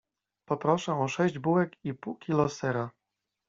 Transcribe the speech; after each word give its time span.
Poproszę 0.49 0.95
o 0.95 1.07
sześć 1.07 1.39
bułek 1.39 1.73
i 1.83 1.93
pół 1.93 2.15
kilo 2.15 2.49
sera. 2.49 2.91